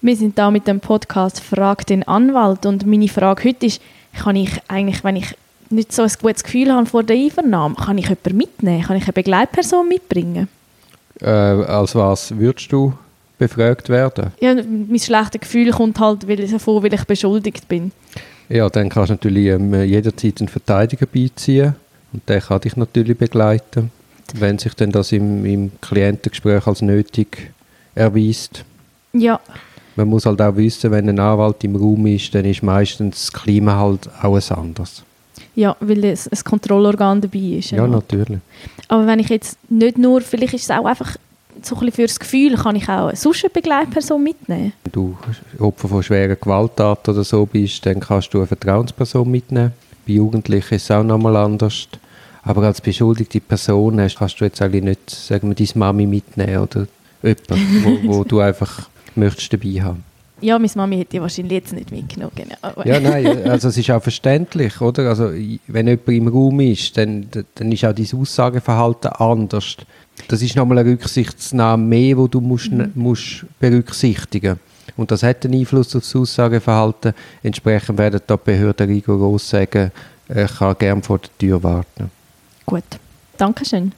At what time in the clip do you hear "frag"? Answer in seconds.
1.40-1.84